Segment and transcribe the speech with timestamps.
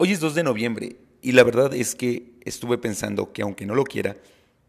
[0.00, 3.74] Hoy es 2 de noviembre y la verdad es que estuve pensando que aunque no
[3.74, 4.16] lo quiera,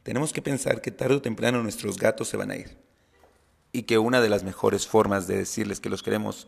[0.02, 2.76] tenemos que pensar que tarde o temprano nuestros gatos se van a ir.
[3.72, 6.48] Y que una de las mejores formas de decirles que los queremos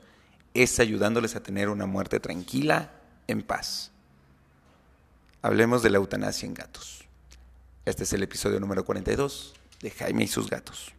[0.55, 2.91] es ayudándoles a tener una muerte tranquila,
[3.28, 3.91] en paz.
[5.43, 7.05] Hablemos de la eutanasia en gatos.
[7.85, 10.91] Este es el episodio número 42 de Jaime y sus gatos.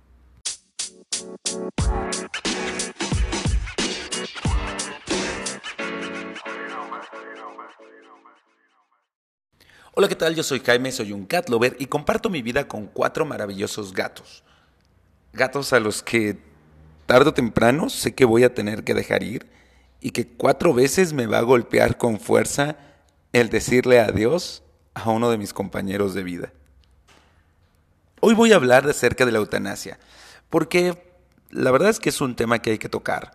[9.94, 10.34] Hola, ¿qué tal?
[10.34, 14.42] Yo soy Jaime, soy un cat lover y comparto mi vida con cuatro maravillosos gatos.
[15.34, 16.38] Gatos a los que
[17.04, 19.46] tarde o temprano sé que voy a tener que dejar ir
[20.00, 22.76] y que cuatro veces me va a golpear con fuerza
[23.34, 24.62] el decirle adiós
[24.94, 26.52] a uno de mis compañeros de vida.
[28.20, 29.98] Hoy voy a hablar acerca de la eutanasia,
[30.48, 31.02] porque
[31.50, 33.32] la verdad es que es un tema que hay que tocar.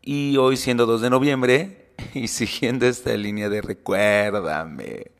[0.00, 5.18] Y hoy siendo 2 de noviembre y siguiendo esta línea de recuérdame,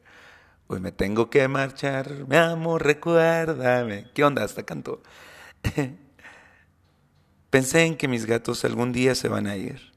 [0.71, 4.11] Hoy me tengo que marchar, mi amor, recuérdame.
[4.13, 4.45] ¿Qué onda?
[4.45, 5.03] Hasta canto.
[7.51, 9.95] Pensé en que mis gatos algún día se van a ir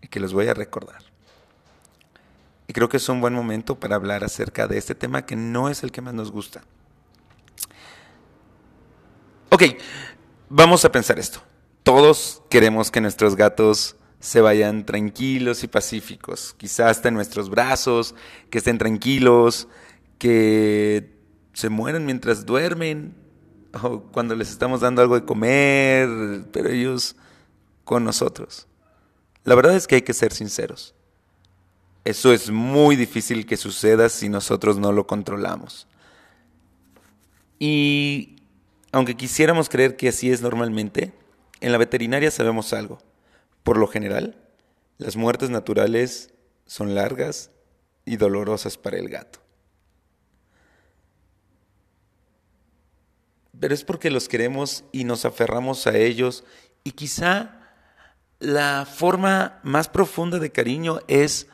[0.00, 1.02] y que los voy a recordar.
[2.68, 5.68] Y creo que es un buen momento para hablar acerca de este tema que no
[5.68, 6.62] es el que más nos gusta.
[9.50, 9.64] Ok,
[10.48, 11.42] vamos a pensar esto.
[11.82, 18.14] Todos queremos que nuestros gatos se vayan tranquilos y pacíficos, quizás hasta en nuestros brazos,
[18.50, 19.66] que estén tranquilos,
[20.18, 21.16] que
[21.54, 23.14] se mueran mientras duermen
[23.82, 26.08] o cuando les estamos dando algo de comer,
[26.52, 27.16] pero ellos
[27.84, 28.66] con nosotros.
[29.44, 30.94] La verdad es que hay que ser sinceros.
[32.04, 35.86] Eso es muy difícil que suceda si nosotros no lo controlamos.
[37.58, 38.36] Y
[38.92, 41.12] aunque quisiéramos creer que así es normalmente,
[41.60, 42.98] en la veterinaria sabemos algo
[43.62, 44.36] por lo general,
[44.98, 46.30] las muertes naturales
[46.66, 47.50] son largas
[48.04, 49.40] y dolorosas para el gato.
[53.58, 56.44] Pero es porque los queremos y nos aferramos a ellos
[56.82, 57.60] y quizá
[58.38, 61.46] la forma más profunda de cariño es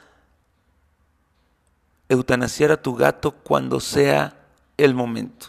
[2.09, 4.47] eutanasiar a tu gato cuando sea
[4.77, 5.49] el momento.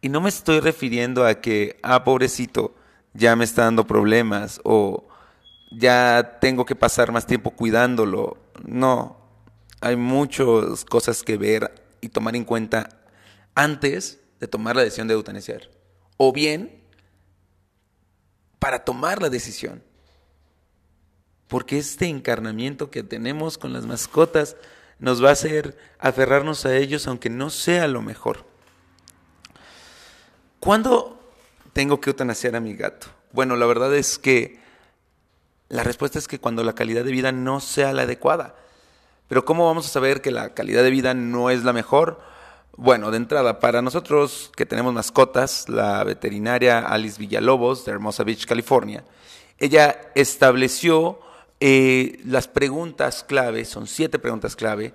[0.00, 2.74] Y no me estoy refiriendo a que, ah, pobrecito,
[3.14, 5.08] ya me está dando problemas o
[5.76, 8.38] ya tengo que pasar más tiempo cuidándolo.
[8.64, 9.16] No,
[9.80, 12.88] hay muchas cosas que ver y tomar en cuenta
[13.54, 15.70] antes de tomar la decisión de eutanasiar.
[16.16, 16.82] O bien,
[18.58, 19.82] para tomar la decisión.
[21.48, 24.56] Porque este encarnamiento que tenemos con las mascotas
[24.98, 28.46] nos va a hacer aferrarnos a ellos aunque no sea lo mejor.
[30.60, 31.20] ¿Cuándo
[31.72, 33.08] tengo que eutanasiar a mi gato?
[33.32, 34.61] Bueno, la verdad es que
[35.72, 38.54] la respuesta es que cuando la calidad de vida no sea la adecuada.
[39.26, 42.20] Pero ¿cómo vamos a saber que la calidad de vida no es la mejor?
[42.76, 48.44] Bueno, de entrada, para nosotros que tenemos mascotas, la veterinaria Alice Villalobos de Hermosa Beach,
[48.44, 49.02] California,
[49.56, 51.20] ella estableció
[51.58, 54.92] eh, las preguntas clave, son siete preguntas clave,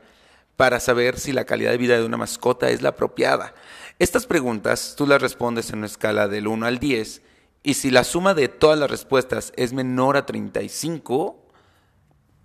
[0.58, 3.56] para saber si la calidad de vida de una mascota es la apropiada.
[3.98, 7.24] Estas preguntas tú las respondes en una escala del 1 al 10
[7.68, 11.50] y si la suma de todas las respuestas es menor a 35,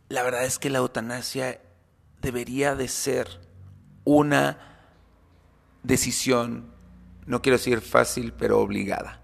[0.09, 1.61] la verdad es que la eutanasia
[2.21, 3.29] debería de ser
[4.03, 4.59] una
[5.85, 6.73] decisión,
[7.25, 9.23] no quiero decir fácil, pero obligada.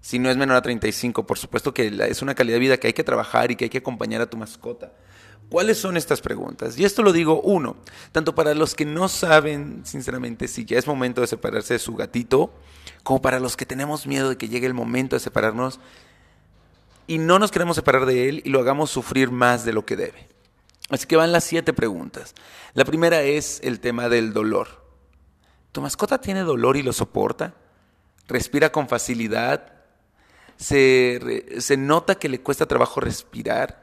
[0.00, 2.86] Si no es menor a 35, por supuesto que es una calidad de vida que
[2.86, 4.92] hay que trabajar y que hay que acompañar a tu mascota.
[5.48, 6.78] ¿Cuáles son estas preguntas?
[6.78, 7.76] Y esto lo digo, uno,
[8.10, 11.94] tanto para los que no saben, sinceramente, si ya es momento de separarse de su
[11.94, 12.54] gatito,
[13.02, 15.78] como para los que tenemos miedo de que llegue el momento de separarnos
[17.06, 19.96] y no nos queremos separar de él y lo hagamos sufrir más de lo que
[19.96, 20.28] debe.
[20.88, 22.34] Así que van las siete preguntas.
[22.74, 24.82] La primera es el tema del dolor.
[25.72, 27.54] ¿Tu mascota tiene dolor y lo soporta?
[28.28, 29.72] ¿Respira con facilidad?
[30.56, 33.81] ¿Se, se nota que le cuesta trabajo respirar?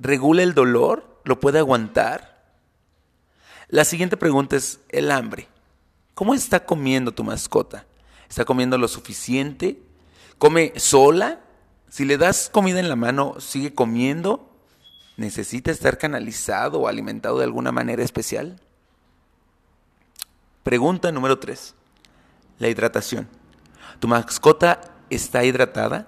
[0.00, 1.20] ¿Regula el dolor?
[1.24, 2.42] ¿Lo puede aguantar?
[3.68, 5.46] La siguiente pregunta es el hambre.
[6.14, 7.86] ¿Cómo está comiendo tu mascota?
[8.30, 9.82] está comiendo lo suficiente,
[10.38, 11.40] come sola,
[11.88, 14.48] si le das comida en la mano, sigue comiendo,
[15.16, 18.60] necesita estar canalizado o alimentado de alguna manera especial.
[20.62, 21.74] Pregunta número 3.
[22.60, 23.28] La hidratación.
[23.98, 24.80] ¿Tu mascota
[25.10, 26.06] está hidratada?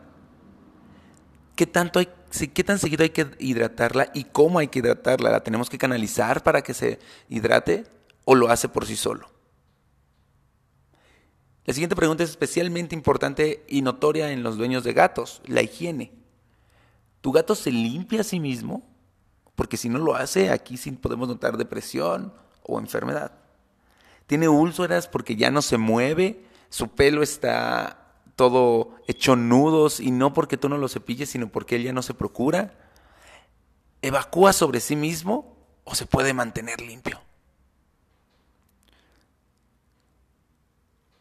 [1.57, 5.31] ¿Qué, tanto hay, ¿Qué tan seguido hay que hidratarla y cómo hay que hidratarla?
[5.31, 6.99] ¿La tenemos que canalizar para que se
[7.29, 7.85] hidrate
[8.25, 9.29] o lo hace por sí solo?
[11.67, 16.13] La siguiente pregunta es especialmente importante y notoria en los dueños de gatos, la higiene.
[17.21, 18.83] ¿Tu gato se limpia a sí mismo
[19.55, 22.33] Porque si no lo hace, aquí sí podemos notar depresión
[22.63, 23.33] o enfermedad.
[24.27, 28.02] Tiene úlceras porque ya no se mueve, su pelo está
[28.37, 32.03] todo hecho nudos y no porque tú no lo cepilles, sino porque él ya no
[32.03, 32.75] se procura.
[34.01, 37.21] Evacúa sobre sí mismo o se puede mantener limpio.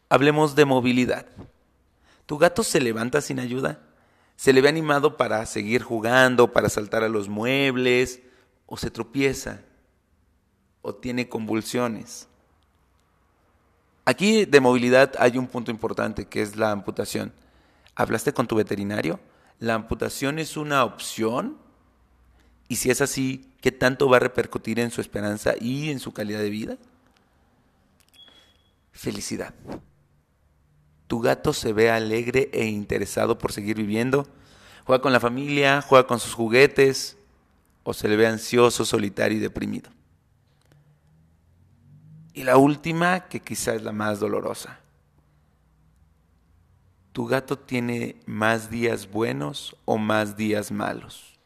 [0.08, 1.26] Hablemos de movilidad.
[2.26, 3.80] ¿Tu gato se levanta sin ayuda?
[4.36, 8.20] ¿Se le ve animado para seguir jugando, para saltar a los muebles?
[8.66, 9.60] ¿O se tropieza?
[10.82, 12.28] ¿O tiene convulsiones?
[14.04, 17.32] Aquí de movilidad hay un punto importante que es la amputación.
[17.94, 19.20] ¿Hablaste con tu veterinario?
[19.60, 21.56] ¿La amputación es una opción?
[22.68, 26.12] Y si es así, ¿qué tanto va a repercutir en su esperanza y en su
[26.12, 26.78] calidad de vida?
[28.92, 29.54] Felicidad.
[31.06, 34.26] Tu gato se ve alegre e interesado por seguir viviendo.
[34.84, 37.16] Juega con la familia, juega con sus juguetes
[37.84, 39.90] o se le ve ansioso, solitario y deprimido.
[42.34, 44.80] Y la última, que quizá es la más dolorosa.
[47.12, 51.38] ¿Tu gato tiene más días buenos o más días malos?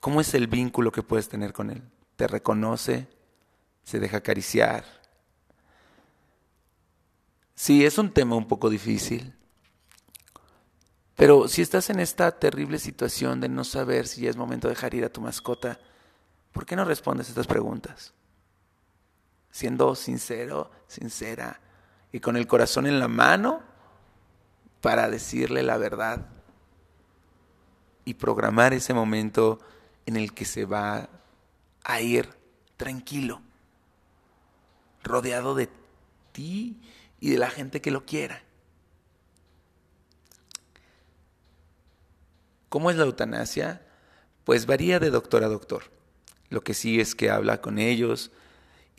[0.00, 1.82] ¿Cómo es el vínculo que puedes tener con él?
[2.16, 3.06] ¿Te reconoce?
[3.84, 4.84] ¿Se deja acariciar?
[7.54, 9.32] Sí, es un tema un poco difícil.
[11.14, 14.74] Pero si estás en esta terrible situación de no saber si ya es momento de
[14.74, 15.78] dejar ir a tu mascota,
[16.50, 18.12] ¿por qué no respondes estas preguntas?
[19.52, 21.60] Siendo sincero, sincera
[22.10, 23.62] y con el corazón en la mano
[24.80, 26.26] para decirle la verdad
[28.04, 29.60] y programar ese momento
[30.06, 31.08] en el que se va
[31.84, 32.28] a ir
[32.76, 33.40] tranquilo,
[35.04, 35.68] rodeado de
[36.32, 36.80] ti
[37.20, 38.42] y de la gente que lo quiera.
[42.68, 43.86] ¿Cómo es la eutanasia?
[44.44, 45.84] Pues varía de doctor a doctor.
[46.48, 48.32] Lo que sí es que habla con ellos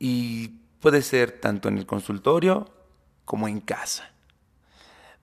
[0.06, 0.50] y
[0.82, 2.70] puede ser tanto en el consultorio
[3.24, 4.12] como en casa.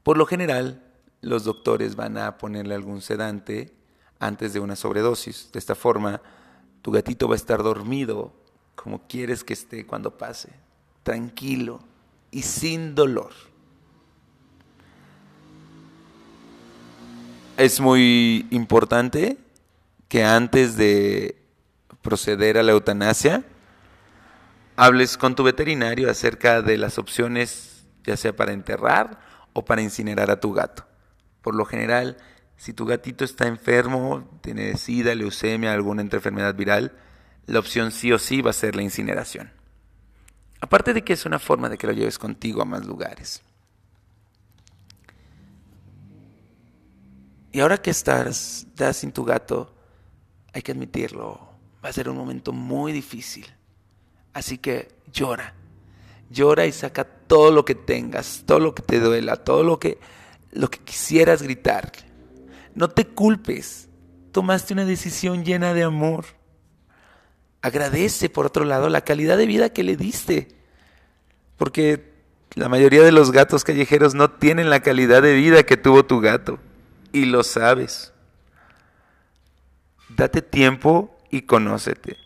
[0.02, 0.82] Por lo general,
[1.20, 3.74] los doctores van a ponerle algún sedante
[4.18, 5.50] antes de una sobredosis.
[5.52, 6.22] De esta forma,
[6.80, 8.32] tu gatito va a estar dormido
[8.74, 10.48] como quieres que esté cuando pase,
[11.02, 11.80] tranquilo,
[12.30, 13.32] y sin dolor.
[17.58, 19.36] Es muy importante
[20.08, 21.36] que antes de
[22.00, 23.44] proceder a la eutanasia,
[24.80, 29.20] hables con tu veterinario acerca de las opciones, ya sea para enterrar
[29.52, 30.86] o para incinerar a tu gato.
[31.42, 32.16] Por lo general,
[32.56, 36.96] si tu gatito está enfermo, tiene sida, leucemia, alguna enfermedad viral,
[37.44, 39.52] la opción sí o sí va a ser la incineración.
[40.62, 43.42] Aparte de que es una forma de que lo lleves contigo a más lugares.
[47.52, 49.74] Y ahora que estás sin tu gato,
[50.54, 51.50] hay que admitirlo,
[51.84, 53.46] va a ser un momento muy difícil.
[54.32, 55.54] Así que llora.
[56.30, 59.98] Llora y saca todo lo que tengas, todo lo que te duela, todo lo que
[60.52, 61.92] lo que quisieras gritar.
[62.74, 63.88] No te culpes.
[64.32, 66.24] Tomaste una decisión llena de amor.
[67.62, 70.48] Agradece, por otro lado, la calidad de vida que le diste.
[71.56, 72.12] Porque
[72.54, 76.20] la mayoría de los gatos callejeros no tienen la calidad de vida que tuvo tu
[76.20, 76.58] gato.
[77.12, 78.12] Y lo sabes.
[80.08, 82.16] Date tiempo y conócete.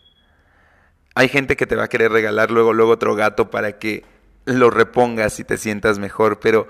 [1.15, 4.03] Hay gente que te va a querer regalar luego, luego otro gato para que
[4.45, 6.67] lo repongas y te sientas mejor, pero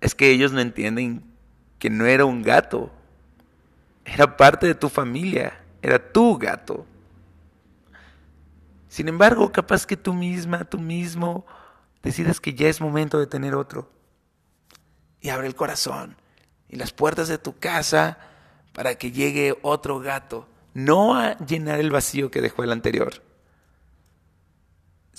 [0.00, 1.24] es que ellos no entienden
[1.78, 2.90] que no era un gato,
[4.04, 6.86] era parte de tu familia, era tu gato.
[8.88, 11.46] Sin embargo, capaz que tú misma, tú mismo,
[12.02, 13.90] decides que ya es momento de tener otro.
[15.20, 16.16] Y abre el corazón
[16.68, 18.18] y las puertas de tu casa
[18.72, 23.22] para que llegue otro gato, no a llenar el vacío que dejó el anterior,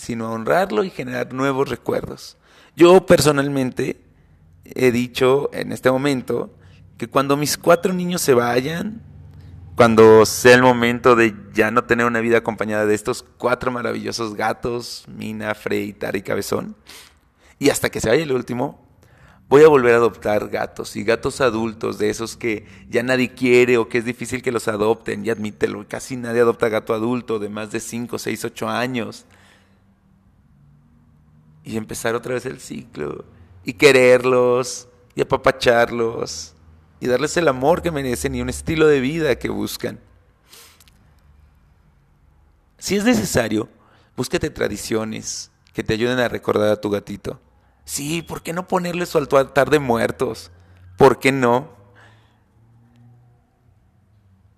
[0.01, 2.35] sino a honrarlo y generar nuevos recuerdos.
[2.75, 4.01] Yo personalmente
[4.65, 6.51] he dicho en este momento
[6.97, 9.03] que cuando mis cuatro niños se vayan,
[9.75, 14.33] cuando sea el momento de ya no tener una vida acompañada de estos cuatro maravillosos
[14.33, 16.75] gatos, Mina, Frey, Tara y Cabezón,
[17.59, 18.83] y hasta que se vaya el último,
[19.49, 23.77] voy a volver a adoptar gatos y gatos adultos, de esos que ya nadie quiere
[23.77, 27.49] o que es difícil que los adopten, y admítelo, casi nadie adopta gato adulto de
[27.49, 29.25] más de 5, 6, 8 años.
[31.63, 33.25] Y empezar otra vez el ciclo
[33.63, 36.55] y quererlos y apapacharlos
[36.99, 39.99] y darles el amor que merecen y un estilo de vida que buscan.
[42.77, 43.69] Si es necesario,
[44.15, 47.39] búsquete tradiciones que te ayuden a recordar a tu gatito.
[47.85, 50.51] Sí, ¿por qué no ponerle su altar de muertos?
[50.97, 51.69] ¿Por qué no?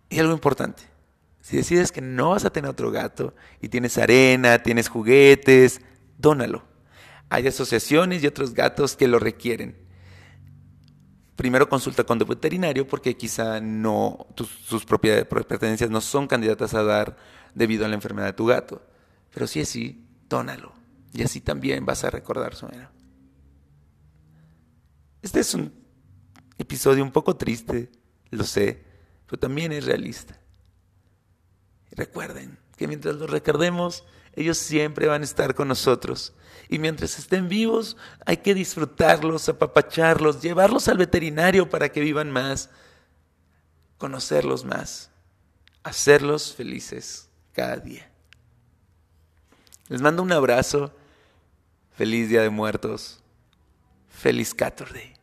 [0.10, 0.84] Y algo importante,
[1.42, 5.82] Si decides que no vas a tener otro gato y tienes arena, tienes juguetes,
[6.18, 6.64] dónalo.
[7.30, 9.76] Hay asociaciones y otros gatos que lo requieren.
[11.36, 14.28] Primero consulta con tu veterinario porque quizá no
[14.66, 17.18] sus propiedades, pertenencias no son candidatas a dar
[17.56, 18.82] debido a la enfermedad de tu gato.
[19.34, 20.74] Pero si es así, dónalo.
[21.12, 22.92] Y así también vas a recordar su era.
[25.22, 25.74] Este es un
[26.58, 27.92] episodio un poco triste,
[28.30, 28.84] lo sé,
[29.26, 30.40] pero también es realista.
[31.92, 34.04] Recuerden que mientras los recordemos,
[34.36, 36.34] ellos siempre van a estar con nosotros.
[36.70, 42.70] Y mientras estén vivos, hay que disfrutarlos, apapacharlos, llevarlos al veterinario para que vivan más,
[43.98, 45.12] conocerlos más,
[45.84, 48.10] hacerlos felices cada día.
[49.90, 50.94] Les mando un abrazo.
[51.96, 53.22] Feliz Día de Muertos.
[54.10, 55.14] Feliz Caturday.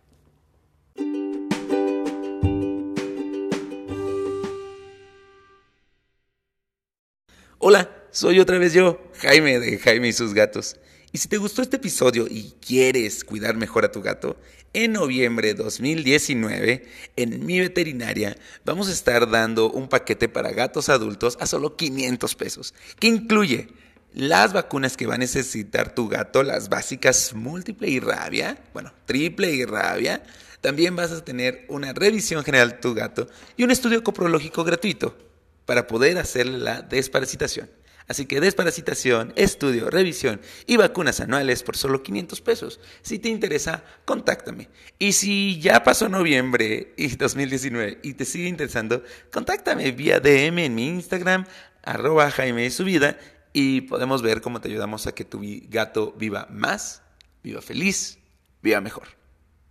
[7.59, 10.77] Hola, soy otra vez yo, Jaime de Jaime y sus gatos.
[11.13, 14.37] Y si te gustó este episodio y quieres cuidar mejor a tu gato,
[14.73, 16.87] en noviembre de 2019,
[17.17, 22.35] en mi veterinaria, vamos a estar dando un paquete para gatos adultos a solo 500
[22.37, 23.69] pesos, que incluye
[24.13, 29.53] las vacunas que va a necesitar tu gato, las básicas múltiple y rabia, bueno, triple
[29.53, 30.23] y rabia.
[30.61, 35.17] También vas a tener una revisión general de tu gato y un estudio coprológico gratuito
[35.65, 37.71] para poder hacer la desparasitación.
[38.11, 42.81] Así que desparasitación, estudio, revisión y vacunas anuales por solo 500 pesos.
[43.03, 44.69] Si te interesa, contáctame.
[44.99, 50.75] Y si ya pasó noviembre y 2019 y te sigue interesando, contáctame vía DM en
[50.75, 51.47] mi Instagram,
[51.85, 53.17] arroba Jaime su vida,
[53.53, 57.03] y podemos ver cómo te ayudamos a que tu gato viva más,
[57.45, 58.19] viva feliz,
[58.61, 59.07] viva mejor.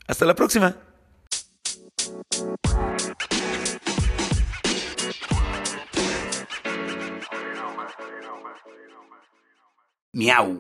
[0.08, 0.78] Hasta la próxima.
[10.14, 10.58] Miau.